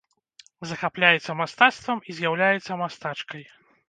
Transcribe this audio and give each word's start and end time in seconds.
Захапляецца 0.69 1.35
мастацтвам 1.41 2.01
і 2.09 2.15
з'яўляецца 2.21 2.79
мастачкай. 2.81 3.43